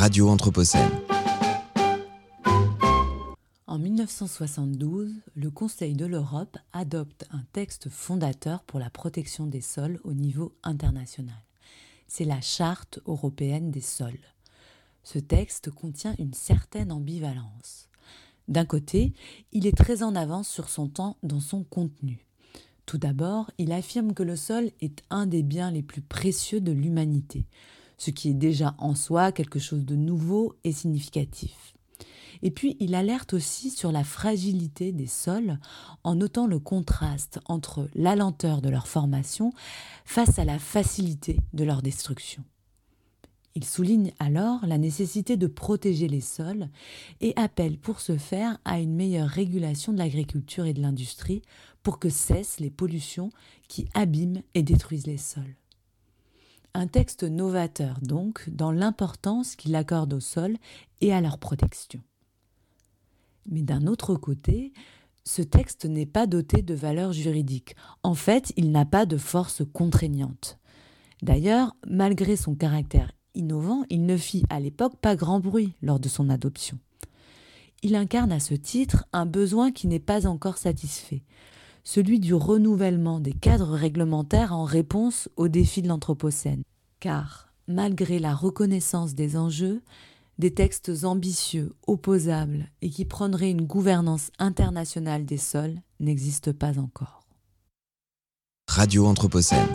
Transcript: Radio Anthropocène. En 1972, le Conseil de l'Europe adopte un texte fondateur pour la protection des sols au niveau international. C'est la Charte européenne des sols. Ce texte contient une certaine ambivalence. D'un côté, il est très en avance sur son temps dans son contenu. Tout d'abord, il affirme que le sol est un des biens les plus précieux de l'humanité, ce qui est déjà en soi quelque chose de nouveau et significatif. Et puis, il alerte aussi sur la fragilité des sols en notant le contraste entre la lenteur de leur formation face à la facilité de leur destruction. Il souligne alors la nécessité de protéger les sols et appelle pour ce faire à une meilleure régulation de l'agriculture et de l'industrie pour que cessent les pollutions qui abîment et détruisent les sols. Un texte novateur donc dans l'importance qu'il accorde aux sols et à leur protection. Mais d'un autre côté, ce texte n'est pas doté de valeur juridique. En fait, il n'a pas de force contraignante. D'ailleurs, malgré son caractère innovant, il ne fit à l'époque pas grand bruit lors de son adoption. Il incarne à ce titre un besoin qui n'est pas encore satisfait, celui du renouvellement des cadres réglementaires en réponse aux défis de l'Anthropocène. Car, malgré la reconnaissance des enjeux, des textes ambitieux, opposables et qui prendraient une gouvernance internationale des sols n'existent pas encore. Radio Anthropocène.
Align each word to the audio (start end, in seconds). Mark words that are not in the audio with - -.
Radio 0.00 0.30
Anthropocène. 0.30 0.90
En 3.66 3.78
1972, 3.78 5.12
le 5.34 5.50
Conseil 5.50 5.92
de 5.92 6.06
l'Europe 6.06 6.56
adopte 6.72 7.26
un 7.30 7.42
texte 7.52 7.90
fondateur 7.90 8.62
pour 8.62 8.80
la 8.80 8.88
protection 8.88 9.44
des 9.44 9.60
sols 9.60 10.00
au 10.02 10.14
niveau 10.14 10.54
international. 10.62 11.42
C'est 12.08 12.24
la 12.24 12.40
Charte 12.40 13.00
européenne 13.04 13.70
des 13.70 13.82
sols. 13.82 14.24
Ce 15.04 15.18
texte 15.18 15.70
contient 15.70 16.14
une 16.18 16.32
certaine 16.32 16.92
ambivalence. 16.92 17.90
D'un 18.48 18.64
côté, 18.64 19.12
il 19.52 19.66
est 19.66 19.76
très 19.76 20.02
en 20.02 20.16
avance 20.16 20.48
sur 20.48 20.70
son 20.70 20.88
temps 20.88 21.18
dans 21.22 21.40
son 21.40 21.62
contenu. 21.62 22.24
Tout 22.86 22.96
d'abord, 22.96 23.50
il 23.58 23.70
affirme 23.70 24.14
que 24.14 24.22
le 24.22 24.36
sol 24.36 24.70
est 24.80 25.04
un 25.10 25.26
des 25.26 25.42
biens 25.42 25.70
les 25.70 25.82
plus 25.82 26.00
précieux 26.00 26.62
de 26.62 26.72
l'humanité, 26.72 27.44
ce 28.00 28.10
qui 28.10 28.30
est 28.30 28.34
déjà 28.34 28.74
en 28.78 28.94
soi 28.94 29.30
quelque 29.30 29.58
chose 29.58 29.84
de 29.84 29.94
nouveau 29.94 30.54
et 30.64 30.72
significatif. 30.72 31.74
Et 32.40 32.50
puis, 32.50 32.78
il 32.80 32.94
alerte 32.94 33.34
aussi 33.34 33.68
sur 33.68 33.92
la 33.92 34.04
fragilité 34.04 34.90
des 34.90 35.06
sols 35.06 35.58
en 36.02 36.14
notant 36.14 36.46
le 36.46 36.58
contraste 36.58 37.40
entre 37.44 37.90
la 37.94 38.16
lenteur 38.16 38.62
de 38.62 38.70
leur 38.70 38.88
formation 38.88 39.52
face 40.06 40.38
à 40.38 40.46
la 40.46 40.58
facilité 40.58 41.36
de 41.52 41.62
leur 41.62 41.82
destruction. 41.82 42.42
Il 43.54 43.64
souligne 43.64 44.12
alors 44.18 44.64
la 44.64 44.78
nécessité 44.78 45.36
de 45.36 45.46
protéger 45.46 46.08
les 46.08 46.22
sols 46.22 46.70
et 47.20 47.34
appelle 47.36 47.76
pour 47.76 48.00
ce 48.00 48.16
faire 48.16 48.56
à 48.64 48.80
une 48.80 48.94
meilleure 48.94 49.28
régulation 49.28 49.92
de 49.92 49.98
l'agriculture 49.98 50.64
et 50.64 50.72
de 50.72 50.80
l'industrie 50.80 51.42
pour 51.82 51.98
que 51.98 52.08
cessent 52.08 52.60
les 52.60 52.70
pollutions 52.70 53.30
qui 53.68 53.88
abîment 53.92 54.40
et 54.54 54.62
détruisent 54.62 55.06
les 55.06 55.18
sols. 55.18 55.56
Un 56.74 56.86
texte 56.86 57.24
novateur 57.24 57.98
donc 58.00 58.48
dans 58.48 58.70
l'importance 58.70 59.56
qu'il 59.56 59.74
accorde 59.74 60.12
aux 60.14 60.20
sols 60.20 60.56
et 61.00 61.12
à 61.12 61.20
leur 61.20 61.38
protection. 61.38 62.00
Mais 63.46 63.62
d'un 63.62 63.86
autre 63.86 64.14
côté, 64.14 64.72
ce 65.24 65.42
texte 65.42 65.84
n'est 65.84 66.06
pas 66.06 66.26
doté 66.26 66.62
de 66.62 66.74
valeur 66.74 67.12
juridique. 67.12 67.74
En 68.02 68.14
fait, 68.14 68.52
il 68.56 68.70
n'a 68.70 68.84
pas 68.84 69.06
de 69.06 69.16
force 69.16 69.62
contraignante. 69.72 70.58
D'ailleurs, 71.22 71.76
malgré 71.86 72.36
son 72.36 72.54
caractère 72.54 73.12
innovant, 73.34 73.84
il 73.90 74.06
ne 74.06 74.16
fit 74.16 74.44
à 74.48 74.60
l'époque 74.60 74.96
pas 74.96 75.16
grand 75.16 75.40
bruit 75.40 75.74
lors 75.82 76.00
de 76.00 76.08
son 76.08 76.30
adoption. 76.30 76.78
Il 77.82 77.94
incarne 77.94 78.32
à 78.32 78.40
ce 78.40 78.54
titre 78.54 79.04
un 79.12 79.26
besoin 79.26 79.72
qui 79.72 79.86
n'est 79.86 79.98
pas 79.98 80.26
encore 80.26 80.58
satisfait, 80.58 81.22
celui 81.84 82.20
du 82.20 82.34
renouvellement 82.34 83.20
des 83.20 83.32
cadres 83.32 83.74
réglementaires 83.74 84.52
en 84.52 84.64
réponse 84.64 85.28
aux 85.36 85.48
défis 85.48 85.82
de 85.82 85.88
l'Anthropocène. 85.88 86.62
Car, 87.00 87.52
malgré 87.68 88.18
la 88.18 88.34
reconnaissance 88.34 89.14
des 89.14 89.36
enjeux, 89.36 89.82
des 90.38 90.52
textes 90.52 91.04
ambitieux, 91.04 91.74
opposables 91.86 92.70
et 92.82 92.90
qui 92.90 93.04
prendraient 93.04 93.50
une 93.50 93.66
gouvernance 93.66 94.30
internationale 94.38 95.24
des 95.24 95.36
sols 95.36 95.80
n'existent 96.00 96.52
pas 96.52 96.78
encore. 96.78 97.20
Radio 98.68 99.06
Anthropocène. 99.06 99.68